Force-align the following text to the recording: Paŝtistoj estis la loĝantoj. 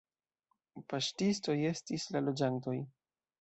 Paŝtistoj 0.93 1.55
estis 1.73 2.07
la 2.17 2.23
loĝantoj. 2.25 2.77